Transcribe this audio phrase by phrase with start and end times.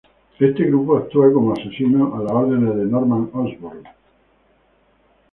[0.47, 3.83] Este grupo actúa como asesinos a las órdenes de Norman Osborn.